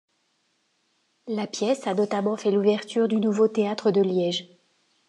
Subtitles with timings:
[1.27, 4.47] La pièce a notamment fait l’ouverture du nouveau Théâtre de Liège.